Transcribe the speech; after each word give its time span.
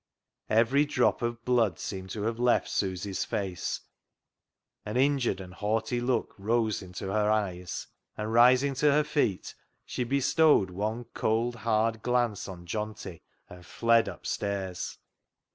Every 0.49 0.83
drop 0.85 1.21
of 1.21 1.45
blood 1.45 1.77
seemed 1.77 2.09
to 2.09 2.23
have 2.23 2.39
left 2.39 2.65
FOR 2.71 2.87
BETTER, 2.87 2.87
FOR 2.87 2.87
WORSE 2.87 3.29
191 3.29 3.55
Susy's 3.55 3.79
face, 3.83 3.87
an 4.83 4.97
injured 4.97 5.39
and 5.39 5.53
haughty 5.53 6.01
look 6.01 6.33
rose 6.39 6.81
into 6.81 7.11
her 7.11 7.29
eyes, 7.29 7.85
and 8.17 8.33
rising 8.33 8.73
to 8.73 8.91
her 8.93 9.03
feet, 9.03 9.53
she 9.85 10.03
bestowed 10.03 10.71
one 10.71 11.03
cold, 11.13 11.57
hard 11.57 12.01
glance 12.01 12.47
on 12.47 12.65
Johnty 12.65 13.21
and 13.47 13.63
fled 13.63 14.07
upstairs. 14.07 14.97